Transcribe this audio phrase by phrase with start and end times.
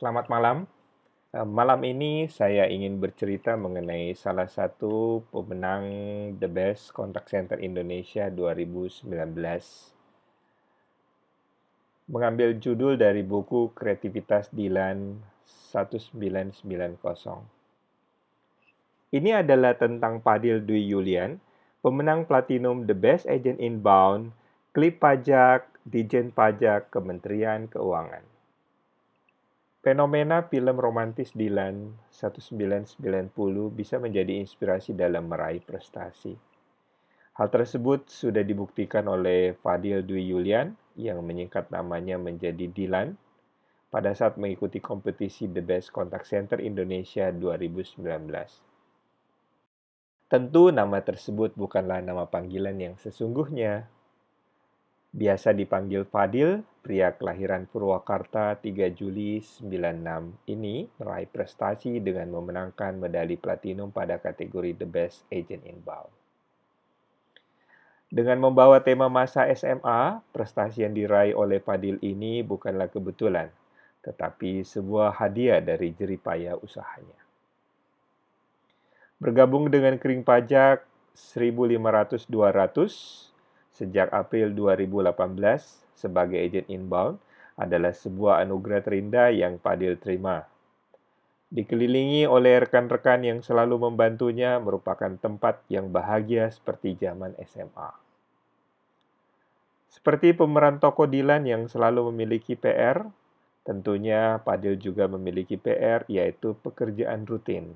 [0.00, 0.64] Selamat malam.
[1.36, 5.84] Eh, Malam ini saya ingin bercerita mengenai salah satu pemenang
[6.40, 9.12] The Best Contact Center Indonesia 2019.
[12.08, 15.20] Mengambil judul dari buku Kreativitas Dilan
[15.68, 16.64] 1990.
[19.12, 21.36] Ini adalah tentang Padil Dwi Yulian,
[21.84, 24.32] pemenang Platinum The Best Agent Inbound,
[24.72, 28.39] Klip Pajak, Dijen Pajak, Kementerian Keuangan.
[29.80, 33.00] Fenomena film romantis Dilan 1990
[33.72, 36.36] bisa menjadi inspirasi dalam meraih prestasi.
[37.40, 43.16] Hal tersebut sudah dibuktikan oleh Fadil Dwi Yulian yang menyingkat namanya menjadi Dilan
[43.88, 48.04] pada saat mengikuti kompetisi The Best Contact Center Indonesia 2019.
[50.28, 53.88] Tentu nama tersebut bukanlah nama panggilan yang sesungguhnya,
[55.10, 59.66] Biasa dipanggil Fadil, pria kelahiran Purwakarta 3 Juli 96
[60.46, 66.14] ini meraih prestasi dengan memenangkan medali platinum pada kategori The Best Agent Inbound.
[68.06, 73.50] Dengan membawa tema masa SMA, prestasi yang diraih oleh Fadil ini bukanlah kebetulan,
[74.06, 77.18] tetapi sebuah hadiah dari jeripaya usahanya.
[79.18, 83.29] Bergabung dengan kering pajak 1.500-200,
[83.80, 87.16] sejak April 2018 sebagai agen inbound
[87.56, 90.44] adalah sebuah anugerah terindah yang Padil terima.
[91.48, 97.90] Dikelilingi oleh rekan-rekan yang selalu membantunya merupakan tempat yang bahagia seperti zaman SMA.
[99.90, 103.02] Seperti pemeran tokoh Dilan yang selalu memiliki PR,
[103.66, 107.74] tentunya Padil juga memiliki PR yaitu pekerjaan rutin.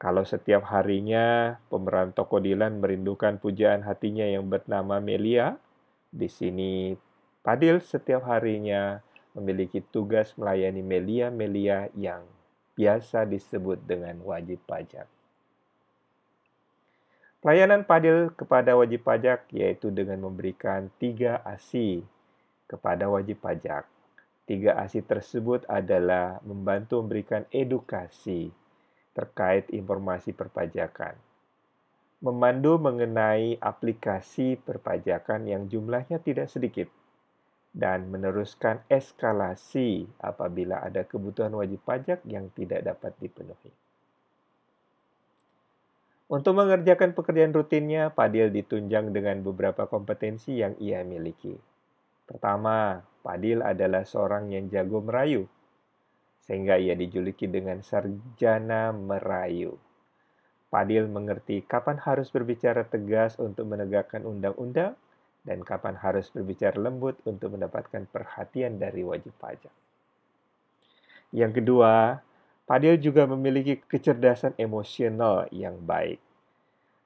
[0.00, 5.60] Kalau setiap harinya pemeran toko Dilan merindukan pujaan hatinya yang bernama Melia,
[6.08, 6.96] di sini
[7.44, 9.04] Padil setiap harinya
[9.36, 12.24] memiliki tugas melayani Melia-Melia yang
[12.80, 15.04] biasa disebut dengan wajib pajak.
[17.40, 22.04] Pelayanan Padil kepada wajib pajak yaitu dengan memberikan tiga ASI
[22.68, 23.88] kepada wajib pajak.
[24.44, 28.52] Tiga ASI tersebut adalah membantu memberikan edukasi,
[29.12, 31.18] terkait informasi perpajakan.
[32.20, 36.86] Memandu mengenai aplikasi perpajakan yang jumlahnya tidak sedikit
[37.72, 43.72] dan meneruskan eskalasi apabila ada kebutuhan wajib pajak yang tidak dapat dipenuhi.
[46.30, 51.58] Untuk mengerjakan pekerjaan rutinnya, Padil ditunjang dengan beberapa kompetensi yang ia miliki.
[52.22, 55.50] Pertama, Padil adalah seorang yang jago merayu
[56.50, 59.78] sehingga ia dijuluki dengan sarjana merayu.
[60.66, 64.98] Padil mengerti kapan harus berbicara tegas untuk menegakkan undang-undang
[65.46, 69.70] dan kapan harus berbicara lembut untuk mendapatkan perhatian dari wajib pajak.
[71.30, 72.18] Yang kedua,
[72.66, 76.18] Padil juga memiliki kecerdasan emosional yang baik.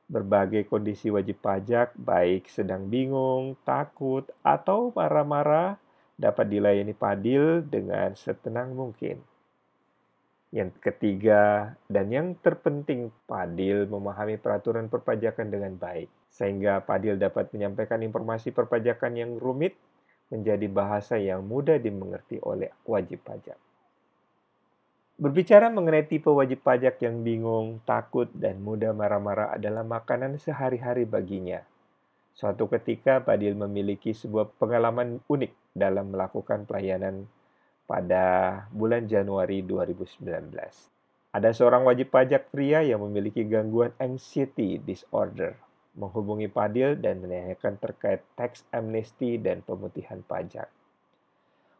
[0.09, 5.77] Berbagai kondisi wajib pajak, baik sedang bingung, takut, atau marah-marah,
[6.17, 9.34] dapat dilayani Padil dengan setenang mungkin.
[10.55, 17.99] Yang ketiga, dan yang terpenting, Padil memahami peraturan perpajakan dengan baik, sehingga Padil dapat menyampaikan
[18.07, 19.75] informasi perpajakan yang rumit
[20.31, 23.59] menjadi bahasa yang mudah dimengerti oleh wajib pajak.
[25.19, 31.67] Berbicara mengenai tipe wajib pajak yang bingung, takut, dan mudah marah-marah adalah makanan sehari-hari baginya.
[32.31, 37.27] Suatu ketika, Padil memiliki sebuah pengalaman unik dalam melakukan pelayanan
[37.85, 40.25] pada bulan Januari 2019.
[41.35, 45.59] Ada seorang wajib pajak pria yang memiliki gangguan anxiety disorder
[45.95, 50.67] menghubungi Padil dan menanyakan terkait tax amnesty dan pemutihan pajak.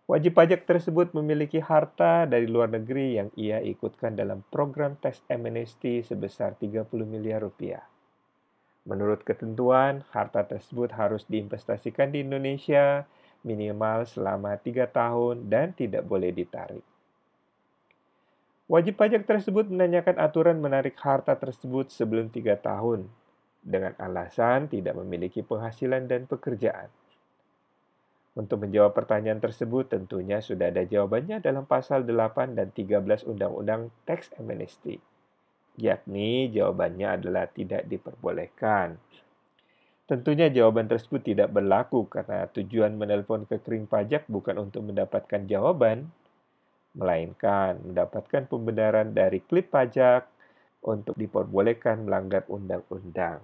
[0.05, 6.05] Wajib pajak tersebut memiliki harta dari luar negeri yang ia ikutkan dalam program tax amnesty
[6.05, 7.83] sebesar 30 miliar rupiah.
[8.85, 13.09] Menurut ketentuan, harta tersebut harus diinvestasikan di Indonesia
[13.45, 16.83] minimal selama tiga tahun dan tidak boleh ditarik.
[18.65, 23.05] Wajib pajak tersebut menanyakan aturan menarik harta tersebut sebelum tiga tahun
[23.61, 26.89] dengan alasan tidak memiliki penghasilan dan pekerjaan.
[28.35, 34.35] Untuk menjawab pertanyaan tersebut tentunya sudah ada jawabannya dalam pasal 8 dan 13 Undang-Undang Tax
[34.41, 34.99] Amnesty.
[35.79, 38.99] Yakni jawabannya adalah tidak diperbolehkan.
[40.05, 46.13] Tentunya jawaban tersebut tidak berlaku karena tujuan menelpon ke kering pajak bukan untuk mendapatkan jawaban,
[46.93, 50.29] melainkan mendapatkan pembenaran dari klip pajak
[50.85, 53.41] untuk diperbolehkan melanggar undang-undang.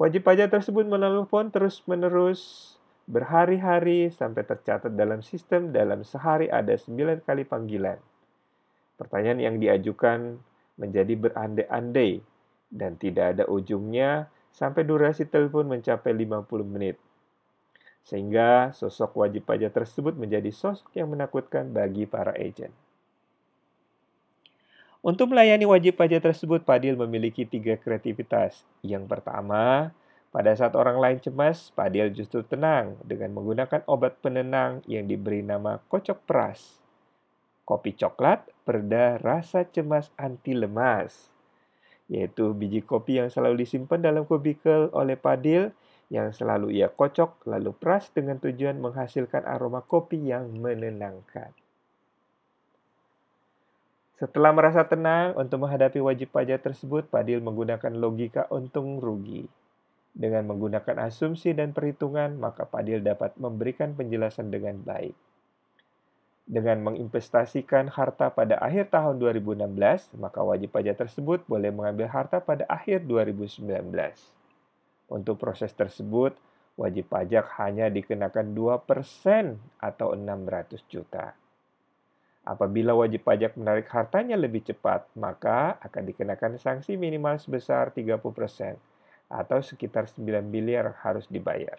[0.00, 2.72] Wajib pajak tersebut menelpon terus-menerus
[3.04, 8.00] berhari-hari sampai tercatat dalam sistem dalam sehari ada 9 kali panggilan.
[8.96, 10.40] Pertanyaan yang diajukan
[10.80, 12.24] menjadi berandai-andai
[12.72, 16.96] dan tidak ada ujungnya sampai durasi telepon mencapai 50 menit.
[18.04, 22.72] Sehingga sosok wajib pajak tersebut menjadi sosok yang menakutkan bagi para agen.
[25.00, 28.68] Untuk melayani wajib pajak tersebut, Padil memiliki tiga kreativitas.
[28.84, 29.96] Yang pertama,
[30.28, 35.80] pada saat orang lain cemas, Padil justru tenang dengan menggunakan obat penenang yang diberi nama
[35.88, 36.76] kocok peras.
[37.64, 41.32] Kopi coklat, perda rasa cemas anti lemas
[42.10, 45.70] yaitu biji kopi yang selalu disimpan dalam kubikel oleh Padil
[46.10, 51.54] yang selalu ia kocok lalu peras dengan tujuan menghasilkan aroma kopi yang menenangkan.
[54.18, 59.48] Setelah merasa tenang untuk menghadapi wajib pajak tersebut, Padil menggunakan logika untung rugi.
[60.10, 65.14] Dengan menggunakan asumsi dan perhitungan, maka Padil dapat memberikan penjelasan dengan baik
[66.50, 69.70] dengan menginvestasikan harta pada akhir tahun 2016,
[70.18, 73.70] maka wajib pajak tersebut boleh mengambil harta pada akhir 2019.
[75.06, 76.34] Untuk proses tersebut,
[76.74, 78.82] wajib pajak hanya dikenakan 2%
[79.78, 81.38] atau 600 juta.
[82.42, 88.74] Apabila wajib pajak menarik hartanya lebih cepat, maka akan dikenakan sanksi minimal sebesar 30%
[89.30, 91.78] atau sekitar 9 miliar harus dibayar.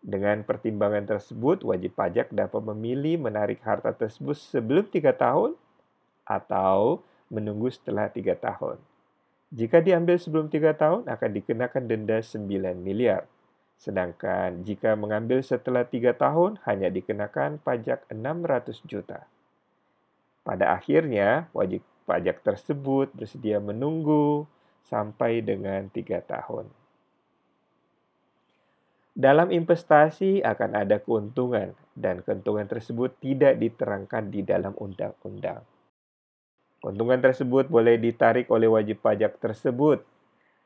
[0.00, 5.52] Dengan pertimbangan tersebut, wajib pajak dapat memilih menarik harta tersebut sebelum tiga tahun
[6.24, 8.80] atau menunggu setelah tiga tahun.
[9.52, 13.28] Jika diambil sebelum tiga tahun, akan dikenakan denda 9 miliar.
[13.76, 19.28] Sedangkan jika mengambil setelah tiga tahun, hanya dikenakan pajak 600 juta.
[20.40, 24.48] Pada akhirnya, wajib pajak tersebut bersedia menunggu
[24.88, 26.79] sampai dengan tiga tahun.
[29.20, 35.60] Dalam investasi akan ada keuntungan dan keuntungan tersebut tidak diterangkan di dalam undang-undang.
[36.80, 40.00] Keuntungan tersebut boleh ditarik oleh wajib pajak tersebut.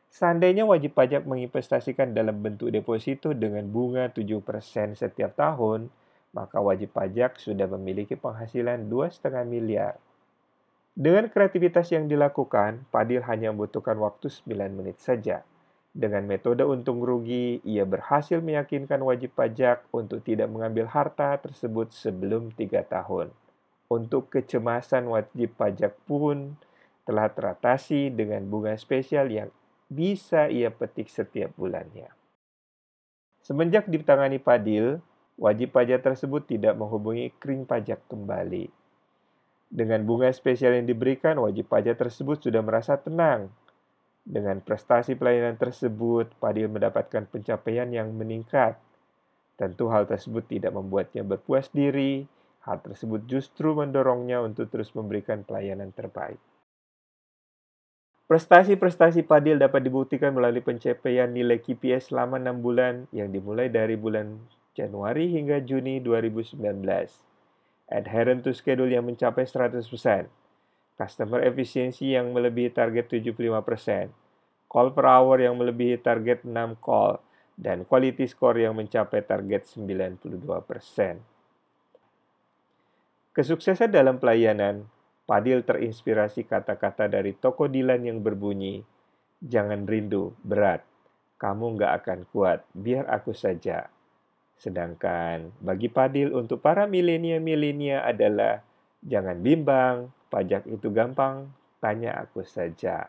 [0.07, 4.23] Seandainya wajib pajak menginvestasikan dalam bentuk deposito dengan bunga 7%
[4.95, 5.91] setiap tahun,
[6.31, 9.99] maka wajib pajak sudah memiliki penghasilan 2,5 miliar.
[10.95, 15.43] Dengan kreativitas yang dilakukan, Padil hanya membutuhkan waktu 9 menit saja
[15.95, 22.51] dengan metode untung rugi, ia berhasil meyakinkan wajib pajak untuk tidak mengambil harta tersebut sebelum
[22.51, 23.31] tiga tahun.
[23.87, 26.59] Untuk kecemasan wajib pajak pun
[27.07, 29.55] telah teratasi dengan bunga spesial yang
[29.87, 32.11] bisa ia petik setiap bulannya.
[33.47, 34.99] Semenjak ditangani Padil,
[35.39, 38.67] wajib pajak tersebut tidak menghubungi kring pajak kembali.
[39.71, 43.47] Dengan bunga spesial yang diberikan, wajib pajak tersebut sudah merasa tenang
[44.25, 48.81] dengan prestasi pelayanan tersebut, Padil mendapatkan pencapaian yang meningkat.
[49.61, 52.25] Tentu hal tersebut tidak membuatnya berpuas diri,
[52.65, 56.41] hal tersebut justru mendorongnya untuk terus memberikan pelayanan terbaik.
[58.25, 64.41] Prestasi-prestasi Padil dapat dibuktikan melalui pencapaian nilai KPI selama 6 bulan yang dimulai dari bulan
[64.73, 66.57] Januari hingga Juni 2019.
[67.93, 69.85] Adherent to schedule yang mencapai 100%,
[70.95, 74.11] customer efficiency yang melebihi target 75%,
[74.71, 77.19] call per hour yang melebihi target 6 call,
[77.55, 80.15] dan quality score yang mencapai target 92%.
[83.35, 84.87] Kesuksesan dalam pelayanan,
[85.25, 88.85] Padil terinspirasi kata-kata dari toko Dilan yang berbunyi,
[89.45, 90.81] Jangan rindu, berat.
[91.37, 93.93] Kamu nggak akan kuat, biar aku saja.
[94.57, 98.65] Sedangkan bagi Padil untuk para milenia-milenia adalah
[99.05, 101.47] jangan bimbang, Pajak itu gampang,
[101.79, 103.07] tanya aku saja.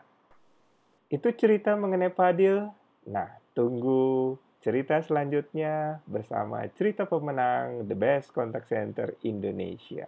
[1.10, 2.70] Itu cerita mengenai Fadil.
[3.10, 10.06] Nah, tunggu cerita selanjutnya bersama cerita pemenang The Best Contact Center Indonesia.